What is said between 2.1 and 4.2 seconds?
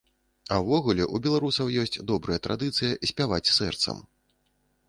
добрая традыцыя спяваць сэрцам.